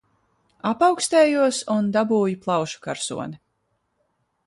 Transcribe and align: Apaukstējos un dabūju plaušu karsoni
Apaukstējos 0.69 1.61
un 1.75 1.93
dabūju 1.99 2.41
plaušu 2.47 2.83
karsoni 2.89 3.43